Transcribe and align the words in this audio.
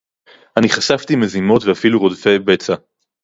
אני 0.57 0.69
חשפתי 0.69 1.15
מזימות 1.15 1.63
ואפילו 1.63 1.99
רודפי 1.99 2.39
בצע 2.39 2.75